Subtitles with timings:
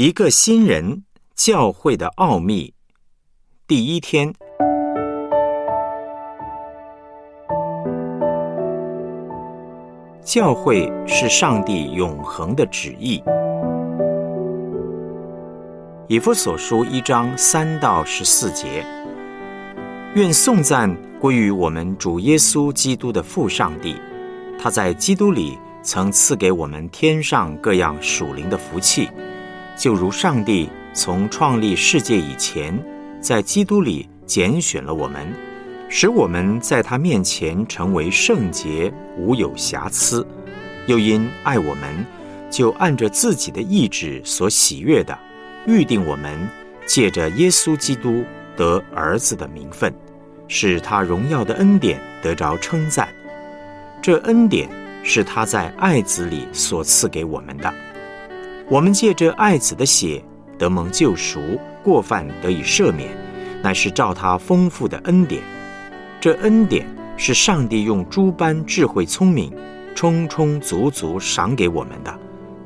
[0.00, 1.02] 一个新人
[1.34, 2.72] 教会的奥秘，
[3.66, 4.32] 第一天，
[10.22, 13.20] 教会是上帝永恒的旨意。
[16.06, 18.86] 以弗所书一章三到十四节，
[20.14, 23.96] 愿颂赞归于我们主耶稣基督的父上帝，
[24.60, 29.10] 他在基督里曾赐给我们天上各样属灵的福气。
[29.78, 32.76] 就如上帝从创立世界以前，
[33.20, 35.32] 在基督里拣选了我们，
[35.88, 40.26] 使我们在他面前成为圣洁，无有瑕疵；
[40.88, 42.04] 又因爱我们，
[42.50, 45.16] 就按着自己的意志所喜悦的，
[45.64, 46.36] 预定我们
[46.84, 48.24] 借着耶稣基督
[48.56, 49.94] 得儿子的名分，
[50.48, 53.08] 使他荣耀的恩典得着称赞。
[54.02, 54.68] 这恩典
[55.04, 57.72] 是他在爱子里所赐给我们的。
[58.70, 60.22] 我们借着爱子的血
[60.58, 61.40] 得蒙救赎，
[61.82, 63.08] 过犯得以赦免，
[63.62, 65.42] 乃是照他丰富的恩典。
[66.20, 69.50] 这恩典是上帝用诸般智慧聪明，
[69.94, 72.14] 充充足足赏给我们的，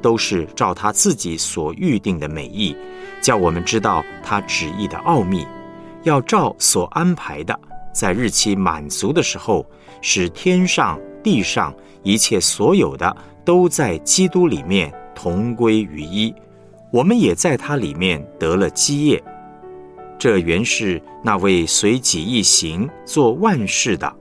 [0.00, 2.76] 都是照他自己所预定的美意，
[3.20, 5.46] 叫我们知道他旨意的奥秘，
[6.02, 7.56] 要照所安排的，
[7.94, 9.64] 在日期满足的时候，
[10.00, 11.72] 使天上地上
[12.02, 14.92] 一切所有的都在基督里面。
[15.14, 16.34] 同归于一，
[16.90, 19.22] 我们也在它里面得了基业。
[20.18, 24.12] 这原是那位随己意行做万事的，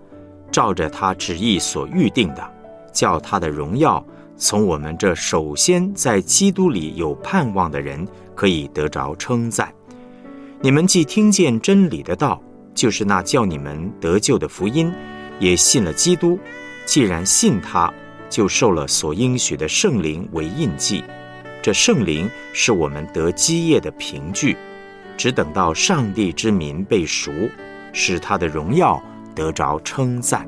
[0.51, 2.43] 照着他旨意所预定的，
[2.91, 4.03] 叫他的荣耀
[4.35, 9.71] 从我们这首先在基督里有盼望的人可以得着称赞。
[10.59, 12.41] 你们既听见真理的道，
[12.73, 14.91] 就是那叫你们得救的福音，
[15.39, 16.39] 也信了基督。
[16.85, 17.93] 既然信他。
[18.31, 21.03] 就受了所应许的圣灵为印记，
[21.61, 24.57] 这圣灵是我们得基业的凭据。
[25.17, 27.31] 只等到上帝之民被赎，
[27.93, 29.03] 使他的荣耀
[29.35, 30.47] 得着称赞。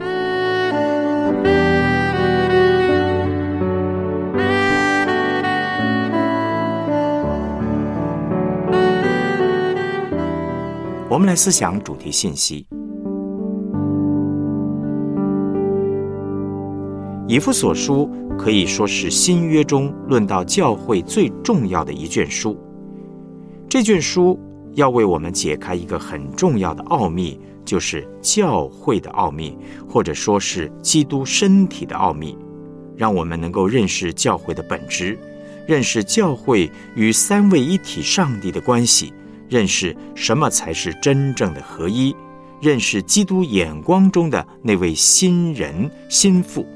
[11.09, 12.65] 我们来思想主题信息。
[17.25, 22.57] 以弗所书可以说是新约中论到教会最重要的一卷书。
[23.69, 24.37] 这卷书
[24.73, 29.57] 要为我们解开一个很重要的奥秘，就是教会的奥秘，
[29.87, 32.37] 或者说是基督身体的奥秘，
[32.97, 35.17] 让我们能够认识教会的本质，
[35.65, 39.13] 认识教会与三位一体上帝的关系，
[39.47, 42.13] 认识什么才是真正的合一，
[42.61, 46.67] 认识基督眼光中的那位新人心腹。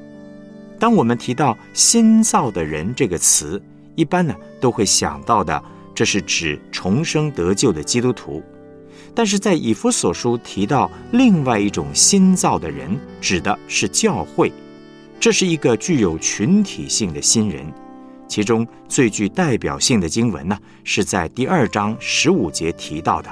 [0.80, 3.62] 当我们提到“新造的人”这个词，
[3.96, 5.62] 一般呢都会想到的，
[5.96, 8.44] 这是指重生得救的基督徒。
[9.16, 14.52] 但是在以弗所书提到另外一种新造的人，指的是教会，
[15.20, 17.66] 这是一个具有群体性的新人。
[18.28, 23.30] 其中最具代表性的经文呢，是在第二章十五节提到的：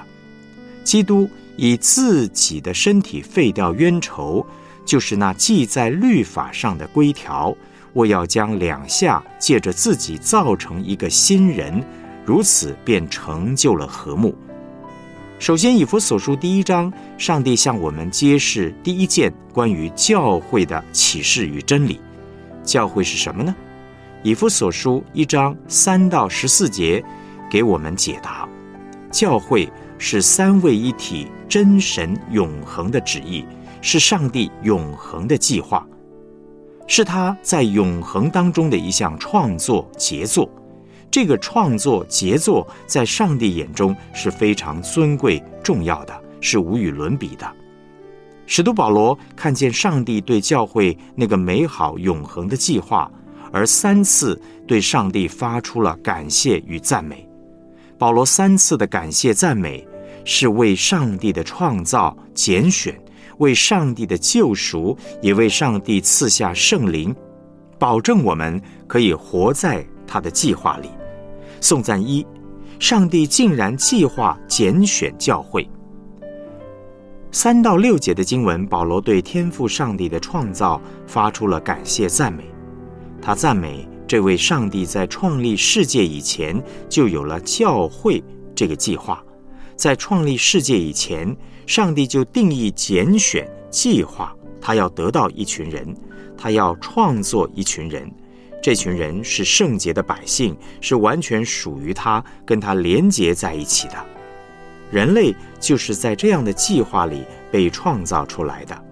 [0.84, 4.44] 基督以自己的身体废掉冤仇。
[4.86, 7.56] 就是那记在律法上的规条，
[7.92, 11.84] 我要将两下借着自己造成一个新人，
[12.24, 14.36] 如此便成就了和睦。
[15.38, 22.00] 首先，以弗所书第一章，上帝向我们揭示第一件关于教会的启示与真理。
[22.64, 23.54] 教会是什么呢？
[24.24, 27.04] 以弗所书一章三到十四节
[27.52, 28.48] 给我们解答：
[29.12, 33.46] 教会是三位一体真神永恒的旨意。
[33.88, 35.88] 是上帝永恒的计划，
[36.88, 40.50] 是他在永恒当中的一项创作杰作。
[41.12, 47.48] 这个创作杰作在上帝眼中是非常尊贵重要的，是无与伦比的。
[48.48, 53.10] 使徒保罗看见上帝对教会那个美好永恒的计划，
[53.52, 57.30] 而三次对上帝发出了感谢与赞美。
[58.00, 59.88] 保罗三次的感谢赞美，
[60.26, 63.00] 是为上帝的创造拣选。
[63.38, 67.16] 为上帝的救赎，也为上帝赐下圣灵，
[67.78, 70.90] 保证我们可以活在他的计划里。
[71.62, 72.26] 颂赞一，
[72.80, 75.68] 上帝竟然计划拣选教会。
[77.32, 82.46] 三到六节的经文，保罗对天赋上帝的创造发出了感谢赞美。
[83.22, 88.24] 他赞美这位上帝在创立世界以前就有了教会
[88.54, 89.25] 这个计划，
[89.76, 91.36] 在创立世界以前。
[91.68, 94.32] 上帝就定义拣选计划，
[94.62, 95.96] 他要得到一群人，
[96.38, 98.08] 他要创作一群人。
[98.62, 103.96] 这群人是圣洁的百姓，是完全属于他，跟他连结在一起的。
[104.92, 108.84] 人类就是在这样的计划里被创造出来的。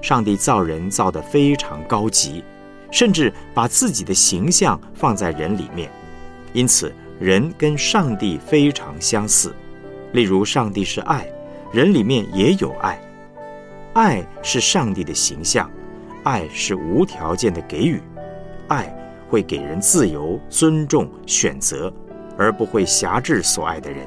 [0.00, 2.44] 上帝造人造得非常高级，
[2.92, 5.90] 甚至把自己的形象放在人里面，
[6.52, 9.52] 因此人跟上帝非常相似。
[10.12, 11.26] 例如，上帝是爱，
[11.72, 13.00] 人里面也有爱。
[13.94, 15.70] 爱是上帝的形象，
[16.22, 18.00] 爱是无条件的给予。
[18.68, 18.94] 爱
[19.28, 21.92] 会给人自由、尊重、选择，
[22.36, 24.06] 而不会辖制所爱的人。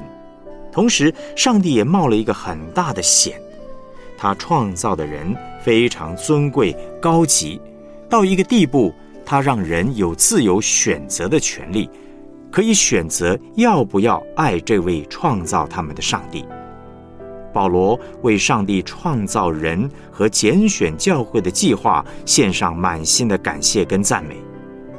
[0.72, 3.40] 同时，上帝也冒了一个很大的险，
[4.16, 7.60] 他创造的人非常尊贵、高级，
[8.08, 8.94] 到一个地步，
[9.24, 11.90] 他让人有自由选择的权利，
[12.50, 16.44] 可以选择要不要爱这位创造他们的上帝。
[17.52, 24.36] 保罗为上帝创造人和拣选教会的计划献上满心的感谢跟赞美。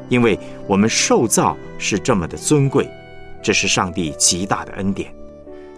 [0.09, 0.38] 因为
[0.68, 2.89] 我们受造是这么的尊贵，
[3.42, 5.13] 这是上帝极大的恩典。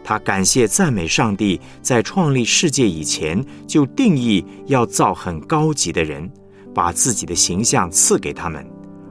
[0.04, 6.28] 他感谢赞美上帝，在创立世界以前就定义要造很高级的人，
[6.74, 8.66] 把自己的形象赐给他们，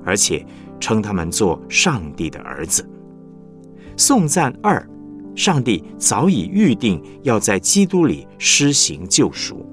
[0.04, 0.44] 而且
[0.82, 2.84] 称他们做上帝的儿子。
[3.96, 4.84] 颂赞二，
[5.36, 9.64] 上帝早已预定要在基督里施行救赎，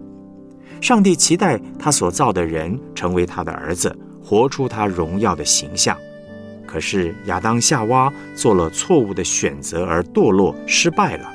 [0.80, 3.94] 上帝期待他所造的人成为他的儿子。
[4.22, 5.98] 活出他荣耀的形象，
[6.68, 11.28] 可是亚当夏娃做了错误的选择而堕落失败了。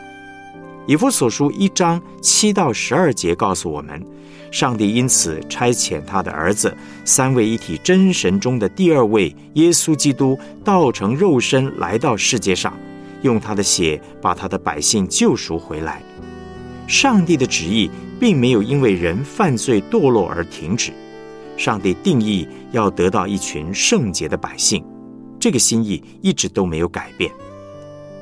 [0.86, 4.04] 以弗所书一章七到十二节告诉我们，
[4.50, 6.76] 上帝因此差遣他的儿子
[7.06, 12.78] 三位一体真神中的第二位耶稣基督，道成肉身来到世界上，
[13.22, 16.02] 用他的血把他的百姓救赎回来。
[16.86, 17.90] 上帝的旨意
[18.20, 20.92] 并没有因为人犯罪堕落而停止。
[21.56, 24.84] 上帝定义要得到一群圣洁的百姓，
[25.40, 27.32] 这个心意一直都没有改变。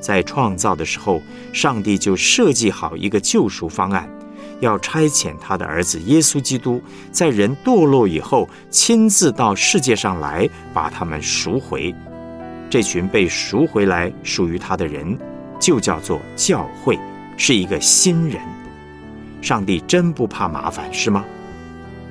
[0.03, 1.21] 在创造的时候，
[1.53, 4.09] 上帝就设计好一个救赎方案，
[4.59, 11.95] 要差遣他的儿子耶稣基督，在人堕落以后，亲自到世界上来，把他们赎回。
[12.69, 15.17] 这群被赎回来属于他的人，
[15.57, 16.99] 就叫做教会，
[17.37, 18.41] 是一个新人。
[19.41, 21.23] 上帝真不怕麻烦，是吗？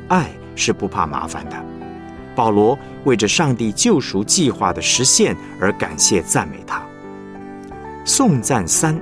[0.09, 0.31] 爱。
[0.55, 1.57] 是不怕麻烦的。
[2.37, 6.83] 保罗为着上帝救赎计划的实现而感谢赞美他。
[8.05, 9.01] 颂赞三，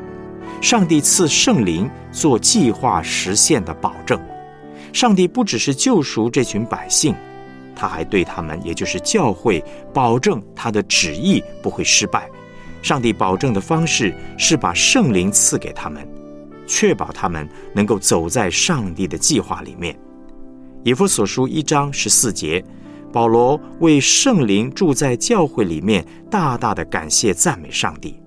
[0.61, 4.21] 上帝赐圣灵做计划实现的保证。
[4.93, 7.15] 上帝不只是救赎这群百姓，
[7.75, 9.65] 他还对他们，也就是教会，
[9.95, 12.29] 保证他的旨意不会失败。
[12.83, 16.07] 上帝保证的方式是把圣灵赐给他们，
[16.67, 19.97] 确保他们能够走在上帝的计划里面。
[20.83, 22.63] 以弗所书一章十四节，
[23.13, 28.20] 保罗为圣灵住在教会里面，大大的感谢赞美上帝。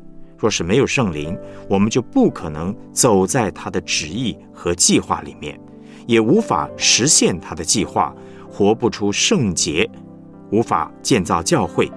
[0.43, 1.37] 若是没有圣灵，
[1.69, 5.57] 我们就不可能走在他的旨意和计划里面，
[6.05, 8.13] 也无法实现他的计划，
[8.51, 9.89] 活不出圣洁，
[10.51, 11.89] 无法建造教会。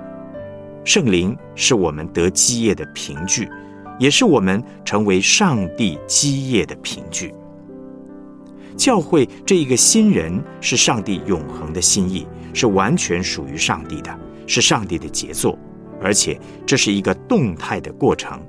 [0.84, 3.48] 圣灵是我们得基业的凭据，
[3.98, 7.34] 也是我们成为上帝基业的凭据。
[8.76, 15.58] 教会这一个新人是上帝永恒的心意，是完全属于上帝的，是上帝的杰作，
[16.00, 18.40] 而且这是一个动态的过程。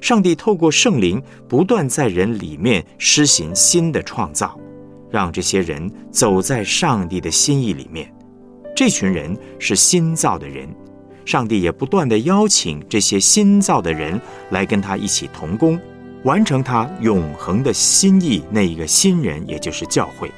[0.00, 4.58] 上帝透过圣灵不断在人里面施行新的创造，
[5.10, 8.12] 让这些人走在上帝的心意里面。
[8.76, 10.68] 这群人是新造的人，
[11.24, 14.20] 上帝也不断的邀请这些新造的人
[14.50, 15.80] 来跟他一起同工。
[16.24, 20.30] 完成他永恒的心意，那一个新人，也就是教会，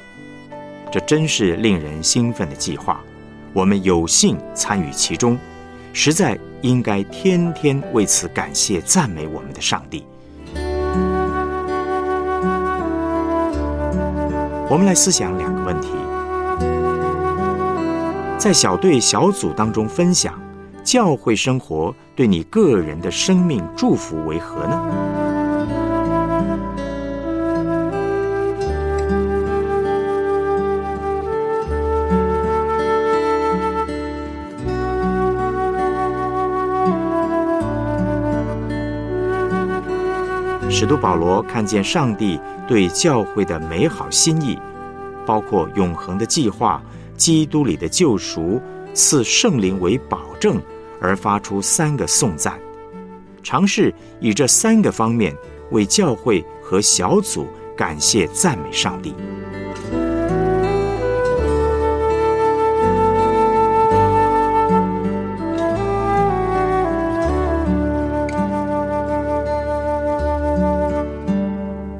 [0.91, 3.01] 这真是令人兴奋的计划。
[3.53, 5.37] 我们有幸参与其中，
[5.93, 10.05] 实在应该天天为此感谢赞美我们的上帝。
[14.69, 15.89] 我们来思想两个问题：
[18.37, 20.33] 在小队、小组当中分享
[20.83, 25.26] 教会生活，对你个人的生命祝福为何呢？
[40.69, 44.59] 使徒保罗看见上帝对教会的美好心意，
[45.25, 46.81] 包括永恒的计划、
[47.15, 48.61] 基督里的救赎、
[48.93, 50.61] 赐圣灵为保证，
[51.01, 52.59] 而发出三个颂赞，
[53.41, 55.35] 尝试以这三个方面
[55.71, 59.15] 为教会和小组感谢赞美上帝。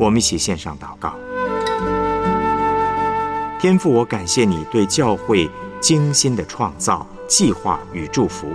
[0.07, 1.13] 我们一起献上祷告。
[3.59, 5.49] 天父，我感谢你对教会
[5.81, 8.47] 精心的创造、计划与祝福，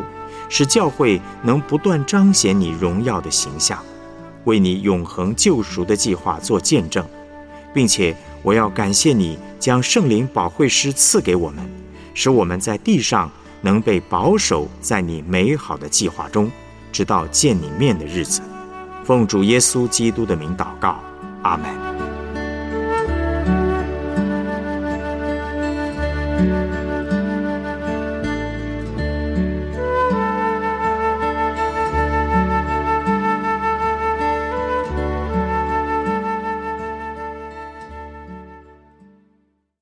[0.48, 3.78] 使教会能不断彰显你荣耀的形象，
[4.44, 7.04] 为你永恒救赎的计划做见证，
[7.74, 11.62] 并且我要感谢你将圣灵保惠师赐给我们，
[12.14, 13.30] 使我们在地上
[13.60, 16.50] 能被保守在你美好的计划中，
[16.90, 18.40] 直到见你面的日子。
[19.04, 20.98] 奉主耶稣基督的名祷告，
[21.44, 21.91] Amen.